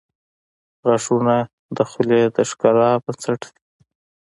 •غاښونه 0.85 1.35
د 1.77 1.79
خولې 1.89 2.21
د 2.35 2.37
ښکلا 2.49 2.89
بنسټ 3.03 3.41
دي. 3.51 3.59